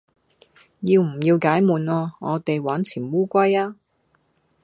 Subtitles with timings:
[0.79, 3.75] 要唔要解悶啊我哋玩潛烏龜呀